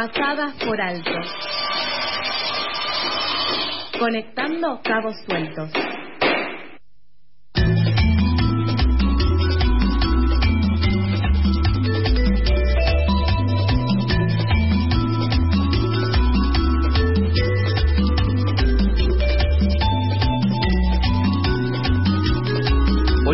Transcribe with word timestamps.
pasadas 0.00 0.54
por 0.64 0.80
alto. 0.80 1.10
Conectando 3.98 4.80
cabos 4.82 5.14
sueltos. 5.26 5.70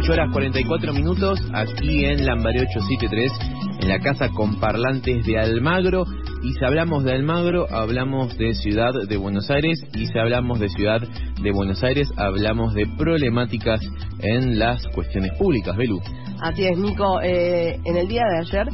horas 0.09 0.30
44 0.30 0.93
minutos 0.93 1.41
aquí 1.53 2.05
en 2.05 2.25
Lambaré 2.27 2.61
873, 2.61 3.33
en 3.80 3.89
la 3.89 3.98
casa 3.98 4.28
con 4.30 4.61
parlantes 4.61 5.27
de 5.27 5.37
Almagro. 5.37 6.05
Y 6.43 6.53
si 6.53 6.65
hablamos 6.65 7.05
de 7.05 7.13
Almagro, 7.13 7.67
hablamos 7.71 8.37
de 8.39 8.55
Ciudad 8.55 8.93
de 9.09 9.17
Buenos 9.17 9.51
Aires. 9.51 9.79
Y 9.95 10.07
si 10.07 10.19
hablamos 10.19 10.61
de 10.61 10.69
Ciudad 10.69 11.01
de 11.01 11.53
Buenos 11.53 11.83
Aires, 11.83 12.09
hablamos 12.17 12.75
de 12.75 12.87
problemáticas 12.99 13.81
en 14.21 14.59
las 14.59 14.87
cuestiones 14.89 15.33
públicas. 15.39 15.77
Belú. 15.77 16.01
Así 16.41 16.65
es, 16.67 16.79
Nico. 16.79 17.21
Eh, 17.23 17.81
en 17.85 17.97
el 17.97 18.09
día 18.09 18.23
de 18.25 18.39
ayer 18.41 18.69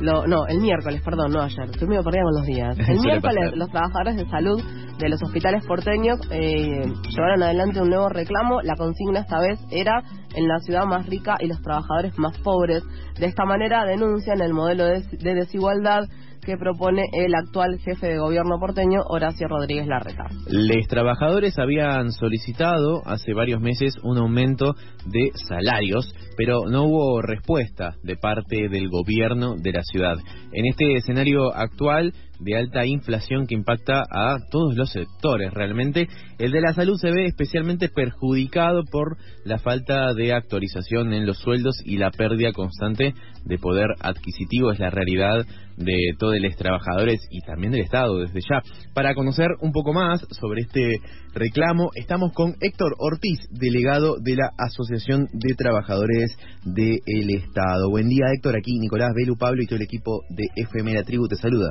no, 0.00 0.46
el 0.46 0.60
miércoles, 0.60 1.00
perdón, 1.02 1.32
no 1.32 1.40
ayer. 1.40 1.70
Estoy 1.70 1.88
medio 1.88 2.02
perdida 2.02 2.22
con 2.22 2.34
los 2.34 2.46
días. 2.46 2.78
El 2.88 3.00
miércoles, 3.00 3.52
los 3.54 3.70
trabajadores 3.70 4.16
de 4.16 4.28
salud 4.28 4.62
de 4.98 5.08
los 5.08 5.22
hospitales 5.22 5.64
porteños 5.66 6.18
eh, 6.30 6.84
llevaron 7.10 7.42
adelante 7.42 7.80
un 7.80 7.88
nuevo 7.88 8.08
reclamo. 8.08 8.60
La 8.62 8.74
consigna 8.76 9.20
esta 9.20 9.40
vez 9.40 9.58
era 9.70 10.02
en 10.34 10.48
la 10.48 10.58
ciudad 10.60 10.84
más 10.84 11.06
rica 11.06 11.36
y 11.40 11.46
los 11.46 11.60
trabajadores 11.62 12.18
más 12.18 12.36
pobres. 12.38 12.82
De 13.18 13.26
esta 13.26 13.44
manera 13.44 13.84
denuncian 13.84 14.40
el 14.40 14.52
modelo 14.52 14.84
de 14.84 15.34
desigualdad 15.34 16.04
que 16.44 16.56
propone 16.56 17.04
el 17.12 17.34
actual 17.34 17.78
jefe 17.78 18.06
de 18.06 18.18
gobierno 18.18 18.58
porteño, 18.60 19.00
Horacio 19.08 19.48
Rodríguez 19.48 19.86
Larreta. 19.86 20.24
Los 20.46 20.86
trabajadores 20.86 21.58
habían 21.58 22.12
solicitado 22.12 23.02
hace 23.06 23.32
varios 23.32 23.60
meses 23.60 23.94
un 24.02 24.18
aumento 24.18 24.74
de 25.06 25.30
salarios, 25.48 26.14
pero 26.36 26.66
no 26.68 26.84
hubo 26.84 27.22
respuesta 27.22 27.94
de 28.02 28.16
parte 28.16 28.68
del 28.68 28.88
gobierno 28.88 29.54
de 29.56 29.72
la 29.72 29.82
ciudad. 29.82 30.16
En 30.52 30.66
este 30.66 30.96
escenario 30.96 31.54
actual, 31.54 32.12
de 32.44 32.56
alta 32.56 32.84
inflación 32.84 33.46
que 33.46 33.54
impacta 33.54 34.02
a 34.10 34.36
todos 34.50 34.76
los 34.76 34.90
sectores 34.90 35.52
realmente. 35.52 36.08
El 36.38 36.52
de 36.52 36.60
la 36.60 36.74
salud 36.74 36.96
se 37.00 37.10
ve 37.10 37.26
especialmente 37.26 37.88
perjudicado 37.88 38.82
por 38.90 39.16
la 39.44 39.58
falta 39.58 40.12
de 40.12 40.32
actualización 40.32 41.14
en 41.14 41.26
los 41.26 41.38
sueldos 41.38 41.80
y 41.84 41.96
la 41.96 42.10
pérdida 42.10 42.52
constante 42.52 43.14
de 43.44 43.58
poder 43.58 43.88
adquisitivo. 44.00 44.72
Es 44.72 44.78
la 44.78 44.90
realidad 44.90 45.46
de 45.76 45.96
todos 46.18 46.34
los 46.38 46.56
trabajadores 46.56 47.20
y 47.30 47.40
también 47.40 47.72
del 47.72 47.82
Estado 47.82 48.18
desde 48.18 48.40
ya. 48.40 48.62
Para 48.92 49.14
conocer 49.14 49.48
un 49.60 49.72
poco 49.72 49.92
más 49.92 50.20
sobre 50.30 50.62
este 50.62 50.98
reclamo, 51.32 51.90
estamos 51.94 52.32
con 52.32 52.54
Héctor 52.60 52.94
Ortiz, 52.98 53.40
delegado 53.50 54.16
de 54.22 54.36
la 54.36 54.50
Asociación 54.58 55.26
de 55.32 55.54
Trabajadores 55.56 56.36
del 56.64 57.30
Estado. 57.30 57.90
Buen 57.90 58.08
día 58.08 58.26
Héctor, 58.36 58.56
aquí 58.56 58.78
Nicolás 58.78 59.12
Belu, 59.16 59.36
Pablo 59.36 59.62
y 59.62 59.66
todo 59.66 59.76
el 59.76 59.84
equipo 59.84 60.20
de 60.28 60.44
FM 60.56 60.94
La 60.94 61.02
Tribu 61.02 61.26
te 61.26 61.36
saluda. 61.36 61.70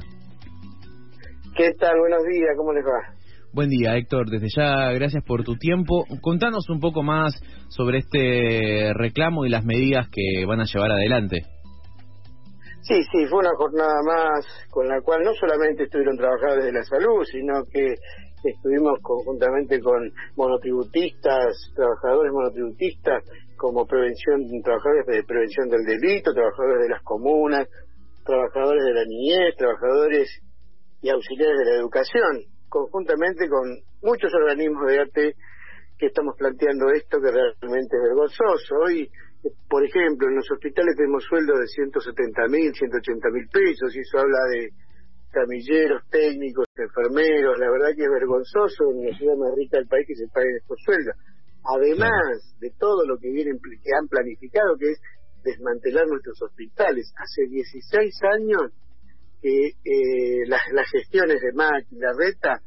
¿Qué 1.56 1.72
tal? 1.80 2.00
Buenos 2.00 2.24
días, 2.24 2.50
¿cómo 2.58 2.74
les 2.74 2.84
va? 2.84 3.14
Buen 3.54 3.70
día, 3.70 3.96
Héctor. 3.96 4.28
Desde 4.28 4.48
ya, 4.50 4.92
gracias 4.94 5.24
por 5.24 5.44
tu 5.44 5.56
tiempo. 5.56 6.04
Contanos 6.20 6.68
un 6.68 6.80
poco 6.80 7.04
más 7.04 7.40
sobre 7.70 8.00
este 8.00 8.92
reclamo 8.96 9.46
y 9.46 9.50
las 9.50 9.64
medidas 9.64 10.10
que 10.10 10.48
van 10.48 10.62
a 10.62 10.66
llevar 10.66 10.90
adelante. 10.90 11.46
Sí, 12.82 12.96
sí, 13.12 13.28
fue 13.30 13.40
una 13.40 13.54
jornada 13.56 14.02
más 14.04 14.48
con 14.72 14.88
la 14.88 15.00
cual 15.02 15.22
no 15.22 15.32
solamente 15.36 15.84
estuvieron 15.84 16.18
trabajadores 16.18 16.66
de 16.66 16.74
la 16.74 16.84
salud, 16.86 17.24
sino 17.32 17.64
que 17.72 17.94
estuvimos 18.44 18.98
conjuntamente 19.04 19.80
con 19.80 20.12
monotributistas, 20.36 21.72
trabajadores 21.76 22.34
monotributistas, 22.34 23.24
como 23.58 23.86
prevención, 23.86 24.42
trabajadores 24.64 25.06
de 25.06 25.24
prevención 25.24 25.70
del 25.70 25.86
delito, 25.86 26.34
trabajadores 26.34 26.82
de 26.82 26.90
las 26.90 27.04
comunas, 27.04 27.68
trabajadores 28.26 28.84
de 28.84 28.94
la 28.96 29.06
niñez, 29.06 29.56
trabajadores 29.56 30.42
y 31.04 31.10
auxiliares 31.10 31.60
de 31.60 31.66
la 31.66 31.78
educación, 31.84 32.48
conjuntamente 32.70 33.50
con 33.50 33.68
muchos 34.02 34.32
organismos 34.34 34.88
de 34.88 35.00
arte 35.00 35.36
que 36.00 36.08
estamos 36.08 36.34
planteando 36.40 36.90
esto 36.96 37.20
que 37.20 37.30
realmente 37.30 37.92
es 37.92 38.04
vergonzoso. 38.08 38.76
Hoy, 38.88 39.12
por 39.68 39.84
ejemplo, 39.84 40.30
en 40.30 40.36
los 40.40 40.50
hospitales 40.50 40.96
tenemos 40.96 41.24
sueldos 41.28 41.60
de 41.60 41.68
170 41.68 42.48
mil, 42.48 42.74
180 42.74 43.30
mil 43.30 43.48
pesos 43.52 43.94
y 43.94 44.00
eso 44.00 44.18
habla 44.18 44.40
de 44.56 44.72
camilleros, 45.30 46.08
técnicos, 46.10 46.66
enfermeros. 46.78 47.60
La 47.60 47.70
verdad 47.70 47.92
que 47.96 48.08
es 48.08 48.10
vergonzoso 48.10 48.96
en 48.96 49.12
la 49.12 49.18
ciudad 49.18 49.36
más 49.36 49.52
rica 49.60 49.78
del 49.78 49.88
país 49.92 50.08
que 50.08 50.16
se 50.16 50.32
paguen 50.32 50.56
estos 50.56 50.80
sueldos. 50.88 51.16
Además 51.68 52.56
de 52.60 52.72
todo 52.80 53.06
lo 53.06 53.20
que, 53.20 53.30
vienen, 53.30 53.60
que 53.60 53.92
han 53.92 54.08
planificado, 54.08 54.78
que 54.80 54.92
es 54.92 55.02
desmantelar 55.44 56.08
nuestros 56.08 56.42
hospitales. 56.42 57.12
Hace 57.20 57.44
16 57.52 58.20
años 58.40 58.72
que 59.44 59.76
eh, 59.84 60.48
las, 60.48 60.62
las, 60.72 60.90
gestiones 60.90 61.42
de 61.42 61.52
Mac 61.52 61.86
y 61.92 61.98
la 62.00 62.14
Reta 62.18 62.62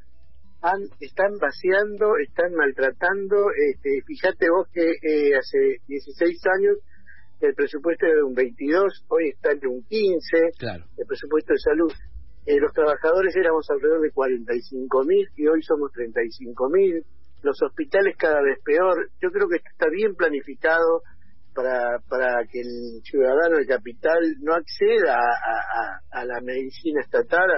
han, 0.61 0.83
están 1.01 1.39
vaciando, 1.41 2.19
están 2.23 2.53
maltratando. 2.53 3.49
Este, 3.57 4.03
fíjate 4.07 4.51
vos 4.51 4.69
que 4.73 4.85
eh, 4.85 5.35
hace 5.35 5.81
16 5.89 6.39
años 6.59 6.77
el 7.41 7.55
presupuesto 7.55 8.05
era 8.05 8.17
de 8.17 8.23
un 8.23 8.35
22, 8.35 9.05
hoy 9.09 9.29
está 9.29 9.55
de 9.55 9.67
un 9.67 9.83
15, 9.85 10.37
el 10.99 11.07
presupuesto 11.07 11.55
de 11.55 11.59
salud. 11.59 11.93
Eh, 12.45 12.61
los 12.61 12.73
trabajadores 12.73 13.35
éramos 13.37 13.67
alrededor 13.71 14.03
de 14.03 14.11
45 14.13 15.05
mil 15.05 15.27
y 15.37 15.47
hoy 15.47 15.63
somos 15.63 15.91
35 15.93 16.69
mil. 16.71 17.05
Los 17.43 17.61
hospitales 17.63 18.17
cada 18.19 18.41
vez 18.43 18.59
peor. 18.65 19.11
Yo 19.21 19.31
creo 19.31 19.49
que 19.49 19.57
está 19.57 19.89
bien 19.91 20.15
planificado 20.15 21.03
para, 21.57 21.99
para 22.09 22.45
que 22.53 22.61
el 22.61 23.01
ciudadano 23.03 23.57
de 23.57 23.67
capital 23.67 24.21
no 24.43 24.53
acceda 24.53 25.17
a, 26.13 26.25
la 26.25 26.41
medicina 26.43 27.01
estatal, 27.01 27.49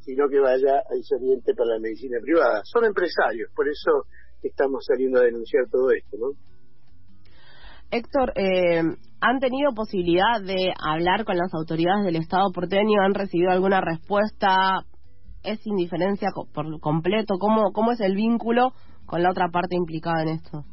sino 0.00 0.28
que 0.28 0.40
vaya 0.40 0.78
a 0.78 1.16
oriente 1.16 1.54
para 1.54 1.74
la 1.74 1.80
medicina 1.80 2.18
privada. 2.22 2.62
Son 2.64 2.84
empresarios, 2.84 3.50
por 3.54 3.68
eso 3.68 4.08
estamos 4.42 4.84
saliendo 4.86 5.20
a 5.20 5.24
denunciar 5.24 5.64
todo 5.70 5.90
esto, 5.92 6.16
¿no? 6.18 6.32
Héctor, 7.90 8.32
eh, 8.36 8.80
¿han 9.20 9.38
tenido 9.38 9.74
posibilidad 9.74 10.40
de 10.42 10.72
hablar 10.82 11.26
con 11.26 11.36
las 11.36 11.52
autoridades 11.52 12.06
del 12.06 12.16
Estado 12.16 12.50
porteño? 12.52 13.02
¿Han 13.02 13.12
recibido 13.12 13.50
alguna 13.50 13.82
respuesta? 13.82 14.86
¿Es 15.42 15.66
indiferencia 15.66 16.30
por 16.54 16.80
completo? 16.80 17.34
¿Cómo, 17.38 17.72
cómo 17.72 17.92
es 17.92 18.00
el 18.00 18.16
vínculo 18.16 18.72
con 19.04 19.22
la 19.22 19.30
otra 19.30 19.48
parte 19.52 19.76
implicada 19.76 20.22
en 20.22 20.28
esto? 20.28 20.64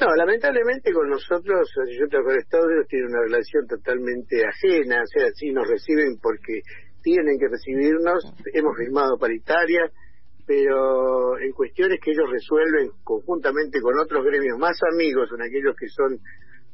No, 0.00 0.06
lamentablemente 0.16 0.94
con 0.94 1.10
nosotros, 1.10 1.68
yo 1.76 2.04
en 2.04 2.38
Estados 2.38 2.68
tiene 2.88 3.06
una 3.06 3.20
relación 3.20 3.66
totalmente 3.66 4.42
ajena, 4.46 5.02
o 5.02 5.06
sea, 5.06 5.30
sí 5.34 5.52
nos 5.52 5.68
reciben 5.68 6.16
porque 6.22 6.62
tienen 7.02 7.38
que 7.38 7.48
recibirnos, 7.48 8.24
hemos 8.54 8.76
firmado 8.78 9.18
paritaria, 9.18 9.90
pero 10.46 11.38
en 11.38 11.52
cuestiones 11.52 11.98
que 12.02 12.12
ellos 12.12 12.30
resuelven 12.30 12.90
conjuntamente 13.04 13.80
con 13.82 13.98
otros 13.98 14.24
gremios 14.24 14.58
más 14.58 14.78
amigos, 14.90 15.28
son 15.28 15.42
aquellos 15.42 15.76
que 15.78 15.88
son 15.88 16.18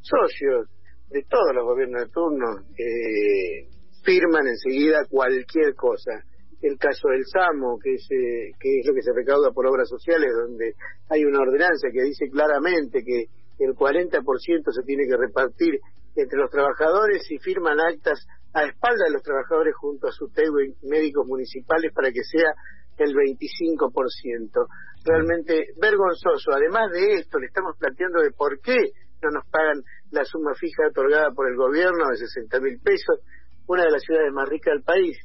socios 0.00 0.70
de 1.10 1.24
todos 1.28 1.52
los 1.52 1.64
gobiernos 1.64 2.02
de 2.02 2.10
turno, 2.10 2.46
eh, 2.78 3.66
firman 4.04 4.46
enseguida 4.46 5.04
cualquier 5.10 5.74
cosa 5.74 6.22
el 6.62 6.78
caso 6.78 7.08
del 7.08 7.24
SAMO, 7.26 7.78
que 7.82 7.94
es, 7.94 8.06
eh, 8.10 8.52
que 8.58 8.80
es 8.80 8.86
lo 8.86 8.94
que 8.94 9.02
se 9.02 9.12
recauda 9.12 9.52
por 9.52 9.66
obras 9.66 9.88
sociales, 9.88 10.30
donde 10.34 10.74
hay 11.10 11.24
una 11.24 11.40
ordenanza 11.40 11.88
que 11.92 12.02
dice 12.02 12.28
claramente 12.30 13.04
que 13.04 13.26
el 13.58 13.74
40% 13.74 14.72
se 14.72 14.82
tiene 14.82 15.06
que 15.06 15.16
repartir 15.16 15.80
entre 16.14 16.38
los 16.38 16.50
trabajadores 16.50 17.30
y 17.30 17.38
firman 17.38 17.78
actas 17.80 18.26
a 18.54 18.64
espalda 18.64 19.04
de 19.04 19.12
los 19.12 19.22
trabajadores 19.22 19.74
junto 19.76 20.08
a 20.08 20.12
su 20.12 20.26
y 20.26 20.86
médicos 20.88 21.26
municipales 21.26 21.92
para 21.92 22.10
que 22.10 22.24
sea 22.24 22.54
el 22.96 23.12
25%. 23.12 24.66
Realmente 25.04 25.68
vergonzoso. 25.78 26.52
Además 26.52 26.90
de 26.90 27.20
esto, 27.20 27.38
le 27.38 27.46
estamos 27.46 27.76
planteando 27.78 28.22
de 28.22 28.30
por 28.30 28.58
qué 28.60 28.76
no 29.22 29.30
nos 29.30 29.46
pagan 29.50 29.82
la 30.10 30.24
suma 30.24 30.54
fija 30.54 30.88
otorgada 30.88 31.30
por 31.32 31.48
el 31.48 31.56
gobierno 31.56 32.08
de 32.08 32.16
60 32.16 32.60
mil 32.60 32.78
pesos, 32.80 33.20
una 33.66 33.84
de 33.84 33.90
las 33.90 34.02
ciudades 34.02 34.32
más 34.32 34.48
ricas 34.48 34.72
del 34.72 34.82
país 34.82 35.18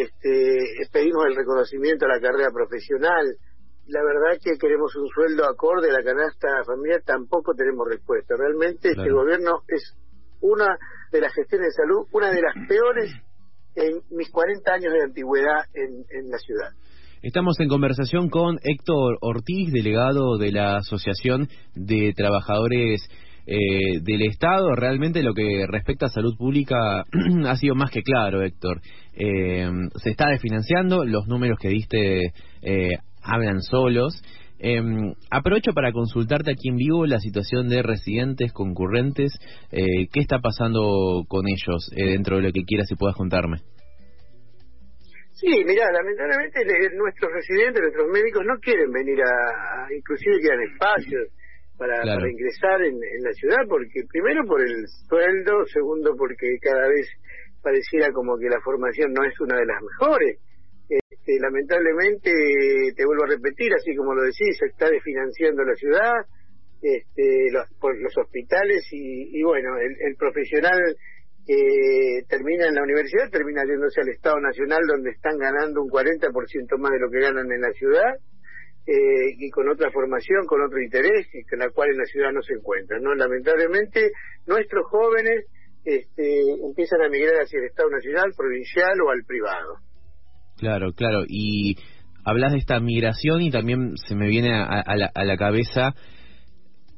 este, 0.00 0.88
pedimos 0.92 1.26
el 1.26 1.36
reconocimiento 1.36 2.06
a 2.06 2.08
la 2.08 2.20
carrera 2.20 2.50
profesional. 2.52 3.26
La 3.88 4.00
verdad 4.02 4.40
que 4.42 4.56
queremos 4.58 4.94
un 4.96 5.08
sueldo 5.08 5.44
acorde 5.44 5.90
a 5.90 5.92
la 5.92 6.04
canasta 6.04 6.64
familiar, 6.64 7.02
tampoco 7.04 7.52
tenemos 7.54 7.86
respuesta. 7.88 8.34
Realmente 8.36 8.90
este 8.90 9.10
gobierno 9.10 9.62
es 9.68 9.96
una 10.40 10.78
de 11.10 11.20
las 11.20 11.32
gestiones 11.34 11.68
de 11.68 11.82
salud, 11.82 12.06
una 12.12 12.30
de 12.30 12.40
las 12.40 12.54
peores 12.68 13.12
en 13.74 14.00
mis 14.10 14.30
40 14.30 14.72
años 14.72 14.92
de 14.92 15.02
antigüedad 15.02 15.64
en, 15.74 16.04
en 16.10 16.30
la 16.30 16.38
ciudad. 16.38 16.70
Estamos 17.22 17.58
en 17.60 17.68
conversación 17.68 18.30
con 18.30 18.58
Héctor 18.62 19.18
Ortiz, 19.20 19.72
delegado 19.72 20.38
de 20.38 20.50
la 20.50 20.78
Asociación 20.78 21.48
de 21.74 22.12
Trabajadores 22.16 23.08
eh, 23.46 24.00
del 24.02 24.22
Estado, 24.22 24.74
realmente 24.74 25.22
lo 25.22 25.34
que 25.34 25.66
respecta 25.66 26.06
a 26.06 26.10
salud 26.10 26.36
pública 26.36 27.04
ha 27.46 27.56
sido 27.56 27.74
más 27.74 27.90
que 27.90 28.02
claro, 28.02 28.42
Héctor. 28.42 28.80
Eh, 29.14 29.68
se 29.96 30.10
está 30.10 30.28
desfinanciando, 30.28 31.04
los 31.04 31.26
números 31.26 31.58
que 31.60 31.68
diste 31.68 32.32
eh, 32.62 32.90
hablan 33.22 33.62
solos. 33.62 34.22
aprovecho 35.30 35.72
para 35.72 35.92
consultarte 35.92 36.52
aquí 36.52 36.68
en 36.68 36.76
vivo 36.76 37.04
la 37.06 37.18
situación 37.18 37.68
de 37.68 37.82
residentes, 37.82 38.52
concurrentes, 38.52 39.32
qué 39.70 40.20
está 40.20 40.38
pasando 40.38 41.24
con 41.26 41.46
ellos 41.48 41.90
dentro 41.94 42.36
de 42.36 42.42
lo 42.42 42.52
que 42.52 42.62
quieras 42.64 42.90
y 42.90 42.94
puedas 42.94 43.16
contarme. 43.16 43.58
Sí, 45.32 45.50
mira, 45.66 45.90
lamentablemente 45.90 46.60
nuestros 46.94 47.32
residentes, 47.32 47.82
nuestros 47.82 48.08
médicos 48.12 48.44
no 48.46 48.54
quieren 48.60 48.92
venir 48.92 49.18
a, 49.22 49.92
inclusive 49.92 50.40
quedan 50.40 50.62
espacios 50.70 51.41
para, 51.78 52.02
para 52.02 52.30
ingresar 52.30 52.82
en, 52.82 52.98
la 53.22 53.32
ciudad, 53.32 53.66
porque 53.68 54.04
primero 54.08 54.44
por 54.46 54.60
el 54.60 54.86
sueldo, 55.08 55.64
segundo 55.66 56.14
porque 56.16 56.58
cada 56.60 56.88
vez 56.88 57.08
pareciera 57.62 58.12
como 58.12 58.36
que 58.38 58.48
la 58.48 58.60
formación 58.60 59.12
no 59.12 59.24
es 59.24 59.38
una 59.40 59.56
de 59.56 59.66
las 59.66 59.80
mejores. 59.82 60.38
Este, 60.88 61.38
lamentablemente, 61.40 62.30
te 62.94 63.06
vuelvo 63.06 63.24
a 63.24 63.34
repetir, 63.34 63.72
así 63.74 63.94
como 63.96 64.14
lo 64.14 64.22
decís, 64.22 64.58
se 64.58 64.66
está 64.66 64.90
desfinanciando 64.90 65.64
la 65.64 65.74
ciudad, 65.74 66.12
este, 66.82 67.50
los, 67.52 67.66
por 67.80 67.96
los 67.98 68.16
hospitales 68.18 68.86
y, 68.90 69.38
y 69.38 69.42
bueno, 69.42 69.78
el, 69.78 69.94
el 70.08 70.16
profesional 70.16 70.80
que 71.46 72.22
termina 72.28 72.68
en 72.68 72.74
la 72.74 72.82
universidad, 72.82 73.30
termina 73.30 73.64
yéndose 73.64 74.00
al 74.00 74.08
Estado 74.10 74.38
Nacional 74.40 74.80
donde 74.86 75.10
están 75.10 75.38
ganando 75.38 75.82
un 75.82 75.90
40% 75.90 76.78
más 76.78 76.92
de 76.92 77.00
lo 77.00 77.10
que 77.10 77.20
ganan 77.20 77.50
en 77.50 77.60
la 77.60 77.72
ciudad 77.72 78.14
eh, 78.86 79.34
y 79.38 79.50
con 79.50 79.68
otra 79.68 79.90
formación, 79.90 80.46
con 80.46 80.60
otro 80.62 80.80
interés, 80.82 81.26
con 81.48 81.58
la 81.58 81.70
cual 81.70 81.90
en 81.90 81.98
la 81.98 82.04
ciudad 82.04 82.32
no 82.32 82.42
se 82.42 82.54
encuentran. 82.54 83.02
¿no? 83.02 83.14
Lamentablemente, 83.14 84.10
nuestros 84.46 84.86
jóvenes 84.86 85.46
este, 85.84 86.50
empiezan 86.64 87.02
a 87.02 87.08
migrar 87.08 87.42
hacia 87.42 87.58
el 87.58 87.66
Estado 87.66 87.90
Nacional, 87.90 88.32
provincial 88.36 89.00
o 89.06 89.10
al 89.10 89.24
privado. 89.24 89.76
Claro, 90.58 90.92
claro. 90.92 91.24
Y 91.28 91.76
hablas 92.24 92.52
de 92.52 92.58
esta 92.58 92.80
migración 92.80 93.42
y 93.42 93.50
también 93.50 93.96
se 93.96 94.14
me 94.14 94.28
viene 94.28 94.54
a, 94.54 94.96
la, 94.96 95.10
a 95.14 95.24
la 95.24 95.36
cabeza 95.36 95.94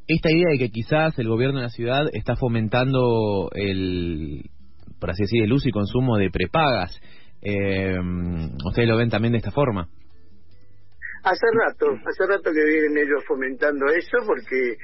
esta 0.07 0.31
idea 0.31 0.51
de 0.51 0.59
que 0.59 0.71
quizás 0.71 1.19
el 1.19 1.29
gobierno 1.29 1.59
de 1.59 1.65
la 1.65 1.71
ciudad 1.71 2.07
está 2.13 2.37
fomentando 2.37 3.51
el, 3.55 4.51
por 5.01 5.11
así 5.11 5.23
decir, 5.23 5.43
el 5.43 5.53
uso 5.53 5.69
y 5.69 5.73
consumo 5.73 6.17
de 6.17 6.31
prepagas. 6.31 7.01
Eh, 7.43 7.97
¿Ustedes 8.67 8.89
lo 8.89 8.97
ven 8.97 9.11
también 9.11 9.33
de 9.33 9.39
esta 9.39 9.51
forma? 9.51 9.89
Hace 11.25 11.47
rato, 11.53 11.87
hace 12.05 12.27
rato 12.27 12.53
que 12.53 12.65
vienen 12.65 12.99
ellos 12.99 13.25
fomentando 13.27 13.87
eso 13.87 14.19
porque 14.27 14.77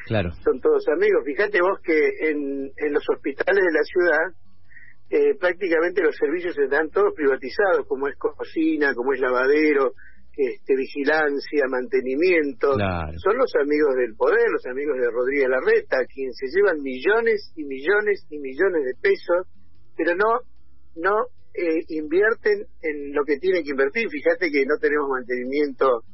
son 0.43 0.61
todos 0.61 0.89
amigos. 0.89 1.23
Fíjate 1.25 1.61
vos 1.61 1.79
que 1.83 2.31
en, 2.31 2.73
en 2.77 2.93
los 2.93 3.05
hospitales 3.09 3.63
de 3.63 3.73
la 3.73 3.85
ciudad 3.85 4.41
eh, 5.11 5.35
prácticamente 5.39 6.03
los 6.03 6.17
servicios 6.17 6.57
están 6.57 6.89
todos 6.89 7.13
privatizados, 7.15 7.85
como 7.87 8.07
es 8.09 8.17
cocina, 8.17 8.95
como 8.95 9.13
es 9.13 9.21
lavadero, 9.21 9.93
este, 10.37 10.77
vigilancia, 10.77 11.67
mantenimiento, 11.69 12.73
son 12.73 13.37
los 13.37 13.53
amigos 13.61 13.97
del 13.97 14.15
poder, 14.15 14.49
los 14.51 14.65
amigos 14.67 14.97
de 14.99 15.11
Rodríguez 15.11 15.49
Larreta, 15.49 15.99
quienes 16.07 16.37
se 16.39 16.47
llevan 16.47 16.81
millones 16.81 17.53
y 17.57 17.65
millones 17.65 18.25
y 18.31 18.39
millones 18.39 18.85
de 18.85 18.95
pesos, 19.03 19.51
pero 19.97 20.15
no, 20.15 20.41
no 20.95 21.27
eh, 21.53 21.83
invierten 21.89 22.65
en 22.81 23.13
lo 23.13 23.25
que 23.25 23.39
tienen 23.39 23.65
que 23.65 23.71
invertir. 23.71 24.09
Fíjate 24.09 24.51
que 24.51 24.65
no 24.65 24.79
tenemos 24.81 25.11
mantenimiento 25.11 26.05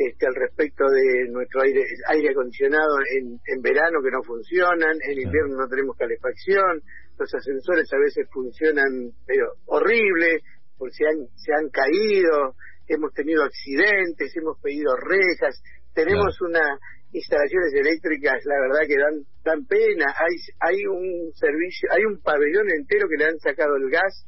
este, 0.00 0.26
al 0.26 0.34
respecto 0.34 0.88
de 0.88 1.28
nuestro 1.28 1.60
aire, 1.60 1.84
aire 2.08 2.30
acondicionado 2.30 2.96
en, 3.18 3.36
en 3.44 3.60
verano 3.60 4.00
que 4.02 4.10
no 4.10 4.22
funcionan, 4.22 4.96
en 4.96 5.20
invierno 5.20 5.60
no 5.60 5.68
tenemos 5.68 5.94
calefacción, 5.96 6.80
los 7.18 7.34
ascensores 7.34 7.84
a 7.92 7.98
veces 7.98 8.26
funcionan 8.32 9.12
pero 9.26 9.52
horrible, 9.66 10.40
porque 10.78 10.94
se 10.96 11.04
han, 11.04 11.28
se 11.36 11.52
han 11.52 11.68
caído, 11.68 12.56
hemos 12.88 13.12
tenido 13.12 13.44
accidentes, 13.44 14.34
hemos 14.36 14.58
pedido 14.62 14.96
rejas, 14.96 15.60
tenemos 15.92 16.40
unas 16.40 16.80
instalaciones 17.12 17.74
eléctricas, 17.74 18.40
la 18.44 18.56
verdad 18.56 18.88
que 18.88 18.96
dan, 18.96 19.20
dan 19.44 19.66
pena, 19.66 20.14
hay, 20.16 20.34
hay 20.60 20.86
un 20.86 21.28
servicio, 21.34 21.90
hay 21.92 22.04
un 22.08 22.22
pabellón 22.22 22.70
entero 22.70 23.06
que 23.06 23.18
le 23.18 23.28
han 23.28 23.38
sacado 23.38 23.76
el 23.76 23.90
gas, 23.90 24.24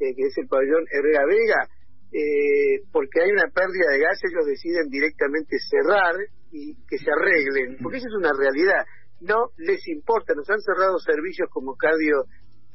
eh, 0.00 0.14
que 0.16 0.22
es 0.24 0.38
el 0.38 0.48
pabellón 0.48 0.86
Herrera 0.90 1.26
Vega, 1.26 1.68
eh, 2.12 2.84
porque 2.92 3.22
hay 3.22 3.30
una 3.30 3.48
pérdida 3.48 3.88
de 3.90 3.98
gas, 4.00 4.20
ellos 4.22 4.44
deciden 4.46 4.90
directamente 4.90 5.56
cerrar 5.58 6.14
y 6.52 6.74
que 6.86 6.98
se 6.98 7.10
arreglen, 7.10 7.78
porque 7.82 7.98
esa 7.98 8.08
es 8.08 8.14
una 8.14 8.32
realidad, 8.36 8.84
no 9.20 9.50
les 9.56 9.86
importa, 9.88 10.34
nos 10.34 10.48
han 10.50 10.60
cerrado 10.60 10.98
servicios 10.98 11.48
como 11.50 11.74
cardio, 11.74 12.24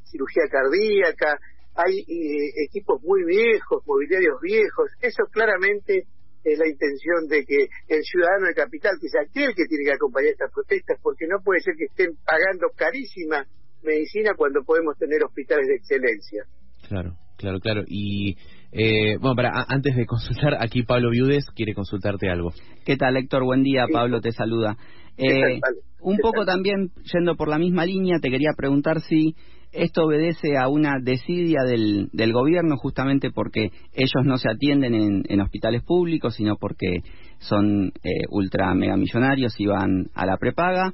cirugía 0.09 0.49
cardíaca, 0.49 1.37
hay 1.75 1.99
eh, 1.99 2.65
equipos 2.65 3.01
muy 3.03 3.23
viejos, 3.25 3.85
mobiliarios 3.85 4.41
viejos, 4.41 4.89
eso 5.01 5.23
claramente 5.31 6.07
es 6.43 6.57
la 6.57 6.67
intención 6.67 7.27
de 7.27 7.45
que 7.45 7.67
el 7.89 8.01
ciudadano 8.03 8.47
de 8.47 8.55
capital, 8.55 8.97
que 8.99 9.09
sea 9.09 9.21
aquel 9.21 9.53
que 9.53 9.65
tiene 9.65 9.83
que 9.83 9.93
acompañar 9.93 10.31
estas 10.31 10.51
protestas, 10.51 10.97
porque 11.03 11.27
no 11.27 11.43
puede 11.43 11.61
ser 11.61 11.75
que 11.77 11.85
estén 11.85 12.15
pagando 12.25 12.69
carísima 12.75 13.45
medicina 13.83 14.33
cuando 14.35 14.63
podemos 14.63 14.97
tener 14.97 15.23
hospitales 15.23 15.67
de 15.67 15.75
excelencia. 15.75 16.45
Claro, 16.87 17.17
claro, 17.37 17.59
claro. 17.59 17.83
Y 17.85 18.37
eh, 18.71 19.17
bueno, 19.19 19.35
para 19.35 19.65
antes 19.67 19.95
de 19.95 20.05
consultar, 20.05 20.57
aquí 20.59 20.83
Pablo 20.83 21.09
Viudes 21.09 21.45
quiere 21.55 21.73
consultarte 21.73 22.29
algo. 22.29 22.51
¿Qué 22.85 22.97
tal, 22.97 23.17
Héctor? 23.17 23.43
Buen 23.43 23.63
día, 23.63 23.85
Pablo 23.91 24.21
te 24.21 24.31
saluda. 24.31 24.77
Eh, 25.17 25.59
un 26.01 26.17
poco 26.17 26.45
también, 26.45 26.91
yendo 27.13 27.35
por 27.35 27.47
la 27.49 27.57
misma 27.57 27.85
línea, 27.85 28.19
te 28.21 28.29
quería 28.29 28.51
preguntar 28.55 29.01
si 29.01 29.35
esto 29.71 30.05
obedece 30.05 30.57
a 30.57 30.69
una 30.69 30.99
desidia 31.01 31.63
del, 31.63 32.09
del 32.13 32.33
gobierno 32.33 32.77
justamente 32.77 33.31
porque 33.31 33.71
ellos 33.93 34.23
no 34.23 34.37
se 34.37 34.49
atienden 34.49 34.93
en, 34.93 35.23
en 35.27 35.41
hospitales 35.41 35.83
públicos, 35.83 36.35
sino 36.35 36.55
porque 36.55 37.01
son 37.39 37.91
eh, 38.03 38.25
ultra 38.29 38.73
megamillonarios 38.73 39.59
y 39.59 39.65
van 39.65 40.09
a 40.13 40.25
la 40.25 40.37
prepaga, 40.37 40.93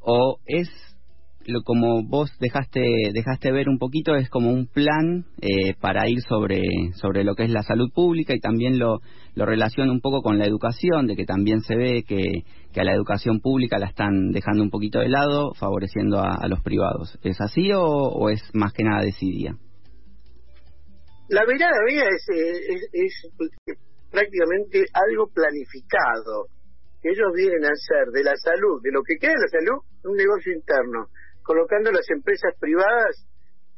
o 0.00 0.38
es 0.46 0.68
lo, 1.46 1.62
como 1.62 2.02
vos 2.04 2.30
dejaste 2.40 2.80
dejaste 3.12 3.52
ver 3.52 3.68
un 3.68 3.78
poquito 3.78 4.14
es 4.14 4.28
como 4.28 4.50
un 4.50 4.66
plan 4.66 5.24
eh, 5.40 5.74
para 5.80 6.08
ir 6.08 6.20
sobre 6.22 6.62
sobre 6.94 7.24
lo 7.24 7.34
que 7.34 7.44
es 7.44 7.50
la 7.50 7.62
salud 7.62 7.90
pública 7.92 8.34
y 8.34 8.40
también 8.40 8.78
lo 8.78 9.00
lo 9.34 9.46
relaciona 9.46 9.92
un 9.92 10.00
poco 10.00 10.22
con 10.22 10.38
la 10.38 10.46
educación 10.46 11.06
de 11.06 11.16
que 11.16 11.24
también 11.24 11.60
se 11.60 11.76
ve 11.76 12.04
que, 12.06 12.22
que 12.72 12.80
a 12.80 12.84
la 12.84 12.94
educación 12.94 13.40
pública 13.40 13.78
la 13.78 13.86
están 13.86 14.30
dejando 14.30 14.62
un 14.62 14.70
poquito 14.70 15.00
de 15.00 15.08
lado 15.08 15.54
favoreciendo 15.54 16.20
a, 16.20 16.46
los 16.46 16.62
privados. 16.62 17.18
Es 17.24 17.40
así 17.40 17.70
o, 17.74 18.28
es 18.30 18.40
más 18.52 18.72
que 18.72 18.84
nada 18.84 19.02
desidia 19.02 19.56
la 21.28 21.44
mirada 21.46 21.78
mía 21.86 22.04
es, 22.04 22.26
es, 22.28 22.88
es 22.92 23.48
prácticamente 24.10 24.84
algo 24.92 25.26
planificado 25.32 26.46
que 27.02 27.10
ellos 27.10 27.32
vienen 27.34 27.64
a 27.64 27.68
hacer 27.68 28.12
de 28.12 28.22
la 28.22 28.36
salud, 28.36 28.80
de 28.82 28.92
lo 28.92 29.02
que 29.02 29.16
queda 29.18 29.32
de 29.32 29.40
la 29.40 29.48
salud, 29.48 29.82
un 30.04 30.16
negocio 30.16 30.52
interno 30.52 31.08
colocando 31.44 31.92
las 31.92 32.08
empresas 32.10 32.54
privadas 32.58 33.28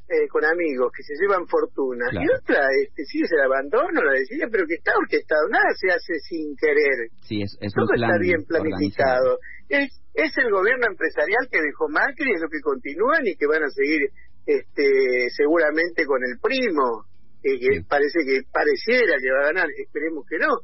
eh, 0.09 0.29
con 0.31 0.45
amigos 0.45 0.93
que 0.95 1.03
se 1.03 1.19
llevan 1.21 1.47
fortuna. 1.51 2.07
Y 2.13 2.23
otra, 2.31 2.63
este, 2.83 3.05
sí 3.05 3.23
es 3.23 3.31
el 3.33 3.43
abandono, 3.43 4.07
la 4.07 4.15
decisión, 4.15 4.49
pero 4.51 4.65
que 4.67 4.79
está 4.79 4.93
orquestado, 4.97 5.49
nada 5.51 5.67
se 5.75 5.91
hace 5.91 6.15
sin 6.23 6.55
querer. 6.57 7.11
Sí, 7.27 7.43
es, 7.43 7.59
Todo 7.75 7.91
está 7.93 8.17
bien 8.23 8.47
planificado. 8.47 9.39
Es, 9.69 9.91
es 10.15 10.33
el 10.39 10.51
gobierno 10.51 10.87
empresarial 10.87 11.51
que 11.51 11.61
dejó 11.61 11.89
Macri, 11.91 12.31
es 12.33 12.41
lo 12.41 12.49
que 12.49 12.63
continúan 12.63 13.27
y 13.27 13.35
que 13.35 13.51
van 13.51 13.65
a 13.65 13.71
seguir 13.71 14.09
este, 14.47 15.27
seguramente 15.35 16.07
con 16.07 16.23
el 16.23 16.39
primo, 16.39 17.05
que 17.43 17.83
parece 17.89 18.23
que 18.25 18.43
pareciera 18.51 19.19
que 19.19 19.31
va 19.31 19.41
a 19.43 19.53
ganar, 19.53 19.69
esperemos 19.75 20.25
que 20.31 20.39
no 20.39 20.55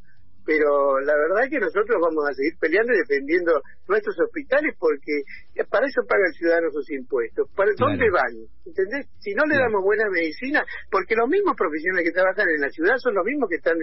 pero 0.45 1.01
la 1.01 1.15
verdad 1.15 1.45
es 1.45 1.51
que 1.51 1.61
nosotros 1.61 1.99
vamos 2.01 2.29
a 2.29 2.35
seguir 2.35 2.55
peleando 2.59 2.93
y 2.93 2.99
defendiendo 2.99 3.63
nuestros 3.89 4.17
hospitales 4.19 4.75
porque 4.79 5.23
para 5.71 5.87
eso 5.87 6.03
paga 6.09 6.27
el 6.27 6.35
ciudadano 6.35 6.71
sus 6.71 6.91
impuestos. 6.91 7.49
¿Para 7.55 7.71
dónde 7.77 8.11
van? 8.11 8.35
¿Entendés? 8.67 9.07
Si 9.21 9.35
no 9.35 9.45
le 9.47 9.57
damos 9.57 9.83
buena 9.83 10.09
medicina, 10.11 10.65
porque 10.91 11.15
los 11.15 11.29
mismos 11.29 11.55
profesionales 11.57 12.05
que 12.05 12.15
trabajan 12.15 12.49
en 12.49 12.61
la 12.61 12.71
ciudad 12.71 12.97
son 12.99 13.15
los 13.15 13.25
mismos 13.25 13.49
que 13.49 13.57
están 13.57 13.79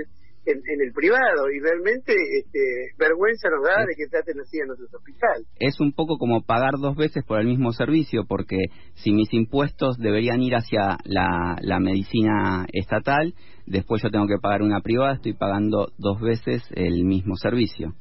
en, 0.45 0.81
el 0.81 0.93
privado 0.93 1.49
y 1.53 1.59
realmente 1.59 2.13
este, 2.13 2.93
vergüenza 2.97 3.49
nos 3.49 3.63
da 3.63 3.85
de 3.85 3.95
que 3.95 4.07
traten 4.07 4.39
así 4.39 4.59
a 4.59 4.65
nuestros 4.65 4.93
hospitales. 4.93 5.47
Es 5.59 5.79
un 5.79 5.93
poco 5.93 6.17
como 6.17 6.41
pagar 6.43 6.73
dos 6.79 6.95
veces 6.95 7.23
por 7.25 7.39
el 7.39 7.47
mismo 7.47 7.71
servicio 7.73 8.25
porque 8.27 8.57
si 8.95 9.11
mis 9.11 9.31
impuestos 9.33 9.97
deberían 9.97 10.41
ir 10.41 10.55
hacia 10.55 10.97
la, 11.03 11.57
la 11.61 11.79
medicina 11.79 12.65
estatal, 12.73 13.33
después 13.65 14.01
yo 14.01 14.09
tengo 14.09 14.27
que 14.27 14.39
pagar 14.41 14.61
una 14.61 14.81
privada, 14.81 15.15
estoy 15.15 15.33
pagando 15.33 15.91
dos 15.97 16.19
veces 16.21 16.63
el 16.75 17.03
mismo 17.03 17.35
servicio. 17.35 17.93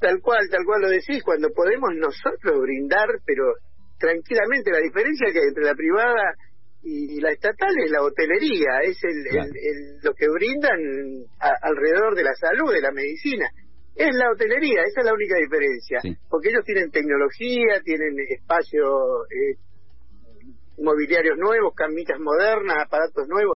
Tal 0.00 0.20
cual, 0.22 0.48
tal 0.50 0.64
cual 0.64 0.80
lo 0.82 0.88
decís, 0.88 1.22
cuando 1.22 1.48
podemos 1.54 1.90
nosotros 1.94 2.60
brindar, 2.62 3.06
pero 3.26 3.44
tranquilamente, 3.98 4.72
la 4.72 4.80
diferencia 4.80 5.28
que 5.30 5.40
hay 5.40 5.48
entre 5.48 5.64
la 5.64 5.74
privada 5.74 6.34
y 6.82 7.20
la 7.20 7.30
estatal 7.30 7.74
es 7.84 7.90
la 7.90 8.02
hotelería, 8.02 8.80
es 8.82 8.98
el, 9.04 10.00
lo 10.02 10.14
que 10.14 10.26
brindan 10.28 10.78
alrededor 11.38 12.14
de 12.14 12.24
la 12.24 12.34
salud, 12.34 12.72
de 12.72 12.80
la 12.80 12.90
medicina. 12.90 13.46
es 13.94 14.14
la 14.14 14.30
hotelería, 14.30 14.80
esa 14.82 15.00
es 15.00 15.06
la 15.06 15.12
única 15.12 15.36
diferencia, 15.36 16.00
porque 16.30 16.48
ellos 16.48 16.64
tienen 16.64 16.90
tecnología, 16.90 17.82
tienen 17.84 18.16
espacios 18.30 18.88
eh, 19.28 19.58
mobiliarios 20.78 21.36
nuevos, 21.36 21.74
camitas 21.74 22.18
modernas, 22.18 22.86
aparatos 22.86 23.28
nuevos. 23.28 23.54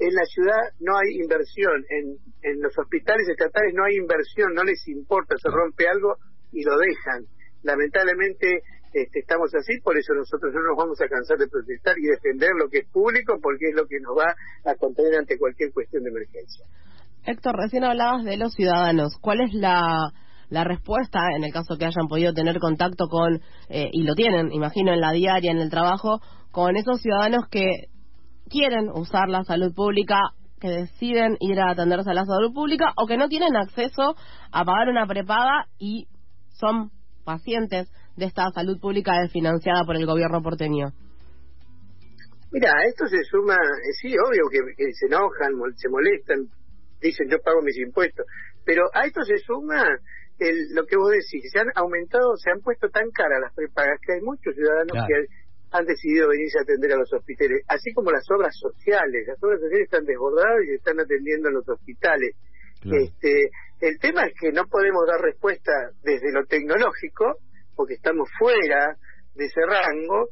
En 0.00 0.12
la 0.12 0.24
ciudad 0.24 0.74
no 0.80 0.98
hay 0.98 1.20
inversión, 1.22 1.84
en, 1.88 2.18
en 2.42 2.60
los 2.60 2.76
hospitales 2.76 3.28
estatales 3.28 3.74
no 3.74 3.84
hay 3.84 3.94
inversión, 3.94 4.52
no 4.54 4.64
les 4.64 4.82
importa, 4.88 5.36
se 5.38 5.48
rompe 5.50 5.86
algo 5.86 6.16
y 6.50 6.64
lo 6.64 6.76
dejan. 6.78 7.26
Lamentablemente 7.62 8.60
este, 8.94 9.18
estamos 9.18 9.52
así, 9.54 9.80
por 9.82 9.98
eso 9.98 10.14
nosotros 10.14 10.54
no 10.54 10.62
nos 10.62 10.76
vamos 10.76 11.00
a 11.00 11.08
cansar 11.08 11.36
de 11.36 11.48
protestar 11.48 11.98
y 11.98 12.06
defender 12.06 12.50
lo 12.56 12.68
que 12.70 12.78
es 12.78 12.88
público, 12.90 13.38
porque 13.42 13.70
es 13.70 13.74
lo 13.74 13.86
que 13.86 13.98
nos 13.98 14.16
va 14.16 14.34
a 14.64 14.74
contener 14.76 15.16
ante 15.18 15.36
cualquier 15.36 15.72
cuestión 15.72 16.04
de 16.04 16.10
emergencia. 16.10 16.64
Héctor, 17.26 17.56
recién 17.56 17.82
hablabas 17.84 18.24
de 18.24 18.36
los 18.36 18.54
ciudadanos. 18.54 19.18
¿Cuál 19.20 19.40
es 19.40 19.52
la, 19.52 20.12
la 20.48 20.62
respuesta 20.64 21.18
en 21.36 21.42
el 21.42 21.52
caso 21.52 21.76
que 21.76 21.86
hayan 21.86 22.06
podido 22.08 22.32
tener 22.32 22.60
contacto 22.60 23.08
con, 23.08 23.40
eh, 23.68 23.88
y 23.92 24.04
lo 24.04 24.14
tienen, 24.14 24.52
imagino, 24.52 24.92
en 24.92 25.00
la 25.00 25.10
diaria, 25.10 25.50
en 25.50 25.58
el 25.58 25.70
trabajo, 25.70 26.20
con 26.52 26.76
esos 26.76 27.00
ciudadanos 27.00 27.48
que 27.50 27.88
quieren 28.48 28.90
usar 28.90 29.28
la 29.28 29.42
salud 29.42 29.74
pública, 29.74 30.20
que 30.60 30.68
deciden 30.68 31.36
ir 31.40 31.58
a 31.60 31.72
atenderse 31.72 32.10
a 32.10 32.14
la 32.14 32.24
salud 32.24 32.54
pública 32.54 32.92
o 32.96 33.06
que 33.06 33.16
no 33.16 33.28
tienen 33.28 33.56
acceso 33.56 34.14
a 34.52 34.64
pagar 34.64 34.88
una 34.88 35.06
prepaga 35.06 35.66
y 35.78 36.06
son 36.52 36.90
pacientes 37.24 37.90
de 38.16 38.26
esta 38.26 38.50
salud 38.50 38.78
pública 38.80 39.12
financiada 39.28 39.84
por 39.84 39.96
el 39.96 40.06
gobierno 40.06 40.42
porteño? 40.42 40.92
Mira, 42.52 42.70
esto 42.86 43.06
se 43.08 43.24
suma, 43.24 43.54
eh, 43.56 43.92
sí, 44.00 44.14
obvio 44.14 44.46
que, 44.48 44.60
se 44.92 45.06
enojan, 45.06 45.52
se 45.74 45.88
molestan, 45.88 46.46
dicen 47.00 47.28
yo 47.28 47.38
pago 47.42 47.60
mis 47.62 47.76
impuestos, 47.78 48.24
pero 48.64 48.84
a 48.94 49.06
esto 49.06 49.24
se 49.24 49.38
suma 49.38 49.82
el, 50.38 50.72
lo 50.72 50.86
que 50.86 50.96
vos 50.96 51.10
decís, 51.10 51.50
se 51.50 51.58
han 51.58 51.70
aumentado, 51.74 52.36
se 52.36 52.50
han 52.50 52.60
puesto 52.60 52.88
tan 52.90 53.10
caras 53.10 53.40
las 53.40 53.54
prepagas 53.54 53.98
que 54.00 54.14
hay 54.14 54.20
muchos 54.20 54.54
ciudadanos 54.54 55.06
que 55.06 55.26
han 55.72 55.84
decidido 55.84 56.28
venirse 56.28 56.58
a 56.58 56.62
atender 56.62 56.92
a 56.92 56.98
los 56.98 57.12
hospitales, 57.12 57.62
así 57.66 57.92
como 57.92 58.12
las 58.12 58.24
obras 58.30 58.54
sociales, 58.56 59.26
las 59.26 59.42
obras 59.42 59.58
sociales 59.58 59.90
están 59.90 60.04
desbordadas 60.04 60.62
y 60.62 60.66
se 60.68 60.74
están 60.74 61.00
atendiendo 61.00 61.48
en 61.48 61.54
los 61.54 61.68
hospitales. 61.68 62.36
Este, 62.84 63.50
el 63.80 63.98
tema 63.98 64.26
es 64.26 64.34
que 64.38 64.52
no 64.52 64.66
podemos 64.66 65.06
dar 65.06 65.20
respuesta 65.20 65.72
desde 66.02 66.30
lo 66.30 66.44
tecnológico, 66.44 67.38
porque 67.76 67.94
estamos 67.94 68.28
fuera 68.38 68.96
de 69.34 69.44
ese 69.44 69.60
rango, 69.66 70.28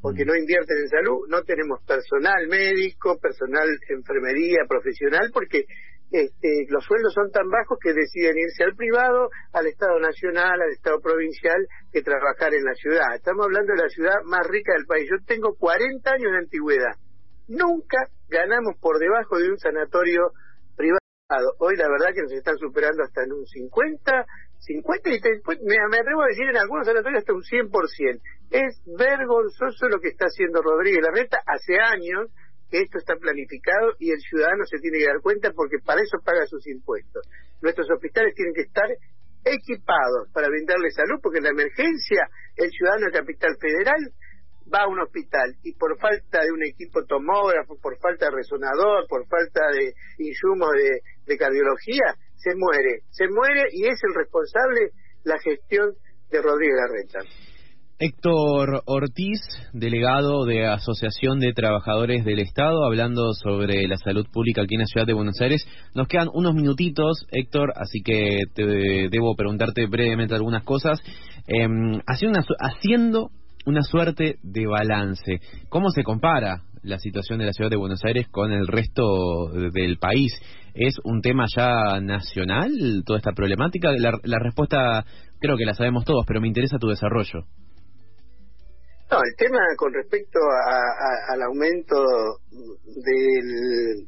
porque 0.00 0.24
mm. 0.24 0.28
no 0.28 0.36
invierten 0.36 0.76
en 0.78 0.88
salud, 0.88 1.26
no 1.28 1.42
tenemos 1.42 1.80
personal 1.86 2.46
médico, 2.48 3.18
personal 3.18 3.68
enfermería 3.88 4.64
profesional, 4.68 5.30
porque 5.32 5.64
este, 6.12 6.66
los 6.68 6.84
sueldos 6.84 7.14
son 7.14 7.30
tan 7.30 7.48
bajos 7.48 7.78
que 7.80 7.94
deciden 7.94 8.36
irse 8.36 8.64
al 8.64 8.76
privado, 8.76 9.30
al 9.54 9.66
Estado 9.66 9.98
Nacional, 9.98 10.60
al 10.60 10.70
Estado 10.70 11.00
Provincial, 11.00 11.66
que 11.90 12.02
trabajar 12.02 12.52
en 12.52 12.64
la 12.64 12.74
ciudad. 12.74 13.14
Estamos 13.16 13.46
hablando 13.46 13.72
de 13.72 13.82
la 13.82 13.88
ciudad 13.88 14.20
más 14.26 14.46
rica 14.46 14.74
del 14.74 14.84
país. 14.84 15.08
Yo 15.08 15.16
tengo 15.24 15.56
40 15.56 16.10
años 16.10 16.32
de 16.32 16.38
antigüedad. 16.38 16.96
Nunca 17.48 18.08
ganamos 18.28 18.76
por 18.78 18.98
debajo 18.98 19.38
de 19.38 19.50
un 19.50 19.58
sanatorio 19.58 20.32
privado. 20.76 21.00
Hoy 21.58 21.76
la 21.76 21.88
verdad 21.88 22.12
que 22.14 22.22
nos 22.22 22.32
están 22.32 22.58
superando 22.58 23.02
hasta 23.02 23.24
en 23.24 23.32
un 23.32 23.46
50, 23.46 24.26
50 24.64 25.10
y 25.10 25.20
me, 25.66 25.76
me, 25.90 25.98
atrevo 25.98 26.22
a 26.22 26.30
decir 26.30 26.46
en 26.48 26.56
algunos 26.56 26.86
sanatorios 26.86 27.20
hasta 27.20 27.34
un 27.34 27.42
100%. 27.42 28.20
Es 28.50 28.82
vergonzoso 28.86 29.88
lo 29.88 29.98
que 29.98 30.08
está 30.08 30.26
haciendo 30.26 30.62
Rodríguez 30.62 31.02
Larreta 31.02 31.42
hace 31.46 31.80
años 31.80 32.30
que 32.70 32.78
esto 32.78 32.98
está 32.98 33.16
planificado 33.16 33.92
y 33.98 34.12
el 34.12 34.20
ciudadano 34.20 34.64
se 34.64 34.78
tiene 34.78 34.98
que 34.98 35.06
dar 35.06 35.20
cuenta 35.20 35.52
porque 35.52 35.78
para 35.84 36.00
eso 36.00 36.18
paga 36.24 36.46
sus 36.46 36.66
impuestos. 36.68 37.26
Nuestros 37.60 37.90
hospitales 37.90 38.34
tienen 38.34 38.54
que 38.54 38.62
estar 38.62 38.88
equipados 39.44 40.30
para 40.32 40.48
brindarle 40.48 40.90
salud 40.90 41.18
porque 41.20 41.38
en 41.38 41.44
la 41.44 41.50
emergencia 41.50 42.30
el 42.56 42.70
ciudadano 42.70 43.06
de 43.06 43.18
Capital 43.18 43.56
Federal 43.60 44.00
va 44.72 44.84
a 44.84 44.88
un 44.88 45.00
hospital 45.00 45.58
y 45.64 45.74
por 45.74 45.98
falta 45.98 46.40
de 46.40 46.52
un 46.52 46.62
equipo 46.62 47.04
tomógrafo, 47.04 47.76
por 47.82 47.98
falta 47.98 48.26
de 48.26 48.36
resonador, 48.36 49.06
por 49.08 49.26
falta 49.26 49.68
de 49.74 49.92
insumos 50.18 50.70
de 51.26 51.36
cardiología, 51.36 52.14
se 52.42 52.54
muere. 52.56 53.02
Se 53.10 53.28
muere 53.28 53.62
y 53.72 53.84
es 53.84 54.00
el 54.02 54.14
responsable 54.14 54.90
la 55.24 55.38
gestión 55.38 55.94
de 56.30 56.42
Rodríguez 56.42 56.76
Larreta. 56.76 57.18
Héctor 57.98 58.82
Ortiz, 58.86 59.38
delegado 59.72 60.44
de 60.44 60.66
Asociación 60.66 61.38
de 61.38 61.52
Trabajadores 61.52 62.24
del 62.24 62.40
Estado, 62.40 62.84
hablando 62.84 63.32
sobre 63.32 63.86
la 63.86 63.96
salud 63.96 64.26
pública 64.32 64.62
aquí 64.62 64.74
en 64.74 64.80
la 64.80 64.86
ciudad 64.86 65.06
de 65.06 65.12
Buenos 65.12 65.40
Aires. 65.40 65.64
Nos 65.94 66.08
quedan 66.08 66.28
unos 66.34 66.52
minutitos, 66.52 67.24
Héctor, 67.30 67.72
así 67.76 68.02
que 68.02 68.40
te 68.54 68.64
debo 69.08 69.36
preguntarte 69.36 69.86
brevemente 69.86 70.34
algunas 70.34 70.64
cosas. 70.64 70.98
Em, 71.46 72.00
haciendo 72.08 73.30
una 73.66 73.82
suerte 73.82 74.38
de 74.42 74.66
balance, 74.66 75.40
¿cómo 75.68 75.90
se 75.90 76.02
compara 76.02 76.62
la 76.82 76.98
situación 76.98 77.38
de 77.38 77.46
la 77.46 77.52
ciudad 77.52 77.70
de 77.70 77.76
Buenos 77.76 78.04
Aires 78.04 78.26
con 78.28 78.50
el 78.50 78.66
resto 78.66 79.48
del 79.72 79.98
país? 79.98 80.32
¿Es 80.74 80.94
un 81.04 81.20
tema 81.20 81.44
ya 81.54 82.00
nacional 82.00 82.70
toda 83.04 83.18
esta 83.18 83.32
problemática? 83.32 83.90
la 83.92 84.38
respuesta 84.38 85.04
creo 85.40 85.56
que 85.56 85.66
la 85.66 85.74
sabemos 85.74 86.04
todos, 86.04 86.24
pero 86.26 86.40
me 86.40 86.48
interesa 86.48 86.78
tu 86.78 86.88
desarrollo. 86.88 87.44
No, 89.12 89.18
el 89.18 89.36
tema 89.36 89.58
con 89.76 89.92
respecto 89.92 90.38
al 91.28 91.42
aumento 91.42 92.02
del 93.04 94.06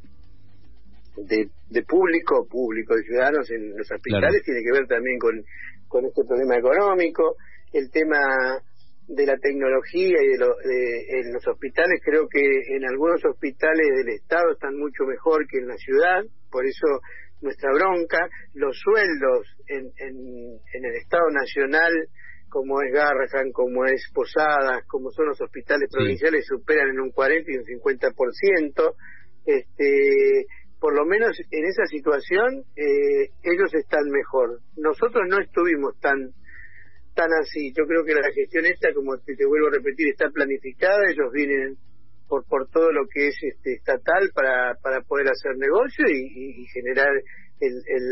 de, 1.69 1.83
público, 1.83 2.47
público 2.49 2.95
de 2.95 3.03
ciudadanos 3.03 3.51
en 3.51 3.77
los 3.77 3.91
hospitales 3.91 4.41
tiene 4.43 4.61
que 4.63 4.71
ver 4.71 4.87
también 4.87 5.19
con, 5.19 5.43
con 5.87 6.05
este 6.05 6.23
problema 6.25 6.57
económico, 6.57 7.35
el 7.71 7.91
tema 7.91 8.17
de 9.07 9.27
la 9.27 9.37
tecnología 9.37 10.17
y 10.23 10.27
de, 10.27 10.37
lo, 10.39 10.55
de 10.55 11.21
en 11.21 11.33
los 11.33 11.47
hospitales, 11.47 12.01
creo 12.03 12.27
que 12.27 12.41
en 12.75 12.83
algunos 12.89 13.23
hospitales 13.25 13.85
del 13.97 14.09
Estado 14.09 14.53
están 14.53 14.75
mucho 14.75 15.03
mejor 15.05 15.45
que 15.47 15.59
en 15.59 15.67
la 15.67 15.77
ciudad, 15.77 16.23
por 16.55 16.65
eso 16.65 16.87
nuestra 17.41 17.69
bronca, 17.73 18.29
los 18.53 18.79
sueldos 18.79 19.43
en, 19.67 19.91
en, 19.99 20.15
en 20.71 20.85
el 20.85 20.95
Estado 20.95 21.29
Nacional 21.31 21.91
como 22.47 22.81
es 22.81 22.93
Garrahan, 22.93 23.51
como 23.51 23.83
es 23.83 24.09
Posadas, 24.13 24.87
como 24.87 25.11
son 25.11 25.25
los 25.27 25.41
hospitales 25.41 25.89
provinciales, 25.91 26.45
superan 26.47 26.87
en 26.87 27.01
un 27.01 27.11
40 27.11 27.51
y 27.51 27.57
un 27.57 27.65
50%. 27.65 28.95
Este, 29.45 30.45
por 30.79 30.95
lo 30.95 31.03
menos 31.05 31.37
en 31.51 31.65
esa 31.65 31.85
situación 31.87 32.63
eh, 32.77 33.27
ellos 33.43 33.73
están 33.73 34.07
mejor. 34.09 34.61
Nosotros 34.77 35.25
no 35.27 35.41
estuvimos 35.41 35.99
tan 35.99 36.31
tan 37.13 37.27
así. 37.41 37.73
Yo 37.75 37.83
creo 37.85 38.05
que 38.05 38.13
la 38.13 38.31
gestión 38.31 38.65
esta, 38.65 38.93
como 38.93 39.17
te, 39.17 39.35
vuelvo 39.45 39.67
a 39.67 39.71
repetir, 39.71 40.07
está 40.07 40.29
planificada. 40.29 41.11
Ellos 41.11 41.31
vienen 41.33 41.75
por 42.27 42.45
por 42.45 42.69
todo 42.69 42.91
lo 42.91 43.07
que 43.11 43.27
es 43.27 43.35
este, 43.41 43.73
estatal 43.73 44.29
para 44.33 44.75
para 44.81 45.01
poder 45.01 45.27
hacer 45.27 45.57
negocio 45.57 46.05
y, 46.09 46.65
generar 46.73 47.09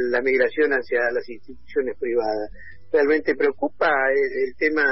la 0.10 0.22
migración 0.22 0.72
hacia 0.72 1.12
las 1.12 1.27
instituciones 1.27 1.98
privadas 2.00 2.50
realmente 2.93 3.36
preocupa 3.36 3.89
el, 4.15 4.55
tema 4.55 4.84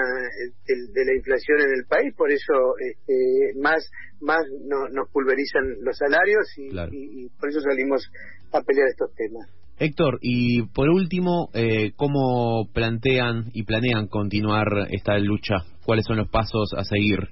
de, 0.65 1.05
la 1.05 1.15
inflación 1.15 1.61
en 1.61 1.79
el 1.79 1.85
país, 1.85 2.13
por 2.17 2.31
eso 2.31 2.75
este, 2.79 3.53
más 3.61 3.89
más 4.21 4.41
nos 4.67 5.09
pulverizan 5.11 5.81
los 5.81 5.97
salarios 5.97 6.47
y, 6.57 7.27
por 7.39 7.49
eso 7.49 7.61
salimos 7.61 8.07
a 8.51 8.61
pelear 8.61 8.87
estos 8.89 9.13
temas. 9.15 9.49
Héctor, 9.79 10.19
y 10.21 10.63
por 10.67 10.89
último, 10.89 11.49
eh, 11.53 11.93
¿cómo 11.95 12.69
plantean 12.71 13.49
y 13.53 13.63
planean 13.63 14.07
continuar 14.07 14.87
esta 14.91 15.17
lucha? 15.17 15.55
¿Cuáles 15.85 16.05
son 16.05 16.17
los 16.17 16.29
pasos 16.29 16.73
a 16.77 16.83
seguir? 16.83 17.29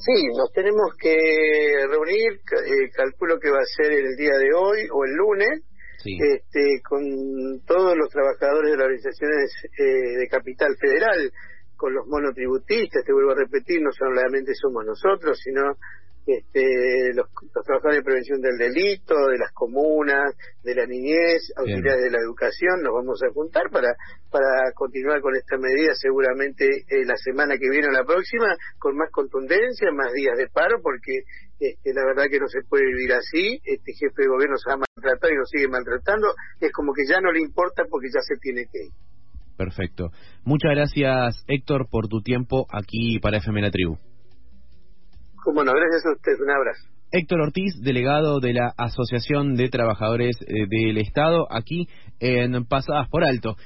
Sí, 0.00 0.26
nos 0.36 0.50
tenemos 0.52 0.94
que 0.98 1.14
reunir, 1.88 2.32
eh, 2.32 2.90
calculo 2.94 3.38
que 3.38 3.50
va 3.50 3.58
a 3.58 3.76
ser 3.76 3.92
el 3.92 4.16
día 4.16 4.36
de 4.38 4.54
hoy 4.54 4.88
o 4.90 5.04
el 5.04 5.12
lunes, 5.12 5.62
este, 6.02 6.80
con 6.88 7.60
todos 7.66 7.94
los 7.96 8.08
trabajadores 8.08 8.70
de 8.70 8.76
las 8.78 8.86
organizaciones 8.86 9.52
eh, 9.78 10.18
de 10.18 10.28
capital 10.28 10.74
federal, 10.80 11.30
con 11.76 11.92
los 11.92 12.06
monotributistas, 12.06 13.04
te 13.04 13.12
vuelvo 13.12 13.32
a 13.32 13.44
repetir, 13.44 13.82
no 13.82 13.90
solamente 13.92 14.52
somos 14.54 14.84
nosotros, 14.86 15.38
sino 15.42 15.76
este, 16.26 17.14
los, 17.14 17.26
trabajadores 17.64 17.98
de 17.98 18.04
prevención 18.04 18.40
del 18.40 18.56
delito, 18.56 19.14
de 19.28 19.38
las 19.38 19.52
comunas, 19.52 20.34
de 20.62 20.74
la 20.74 20.86
niñez, 20.86 21.52
autoridades 21.56 22.02
de 22.02 22.10
la 22.10 22.18
educación, 22.18 22.82
nos 22.82 22.94
vamos 22.94 23.20
a 23.22 23.32
juntar 23.32 23.70
para, 23.70 23.94
para 24.30 24.72
continuar 24.74 25.20
con 25.20 25.34
esta 25.36 25.56
medida 25.56 25.94
seguramente 25.94 26.66
eh, 26.66 27.04
la 27.04 27.16
semana 27.16 27.56
que 27.58 27.70
viene 27.70 27.88
o 27.88 27.92
la 27.92 28.04
próxima, 28.04 28.54
con 28.78 28.96
más 28.96 29.10
contundencia, 29.10 29.90
más 29.92 30.12
días 30.12 30.36
de 30.36 30.48
paro, 30.48 30.80
porque 30.82 31.24
este, 31.58 31.94
la 31.94 32.04
verdad 32.04 32.30
que 32.30 32.40
no 32.40 32.48
se 32.48 32.62
puede 32.68 32.86
vivir 32.86 33.12
así, 33.12 33.60
este 33.64 33.92
jefe 33.92 34.22
de 34.22 34.28
gobierno 34.28 34.56
se 34.56 34.70
ha 34.70 34.76
maltratado 34.76 35.32
y 35.32 35.36
nos 35.36 35.48
sigue 35.48 35.68
maltratando, 35.68 36.34
es 36.60 36.72
como 36.72 36.92
que 36.92 37.06
ya 37.08 37.20
no 37.20 37.32
le 37.32 37.40
importa 37.40 37.84
porque 37.90 38.08
ya 38.12 38.20
se 38.20 38.36
tiene 38.36 38.66
que 38.70 38.86
ir. 38.86 38.92
Perfecto. 39.56 40.10
Muchas 40.44 40.72
gracias, 40.74 41.44
Héctor, 41.46 41.88
por 41.90 42.08
tu 42.08 42.22
tiempo 42.22 42.66
aquí 42.72 43.18
para 43.20 43.38
FM 43.38 43.60
La 43.60 43.70
Tribu. 43.70 44.09
Como 45.42 45.64
no, 45.64 45.72
gracias 45.72 46.06
a 46.06 46.12
usted. 46.12 46.40
Un 46.42 46.50
abrazo. 46.50 46.90
Héctor 47.12 47.40
Ortiz, 47.40 47.74
delegado 47.82 48.38
de 48.38 48.52
la 48.52 48.72
Asociación 48.76 49.56
de 49.56 49.68
Trabajadores 49.68 50.36
eh, 50.42 50.66
del 50.68 50.96
Estado, 50.98 51.46
aquí 51.50 51.88
en 52.20 52.64
Pasadas 52.66 53.08
por 53.08 53.24
Alto. 53.24 53.56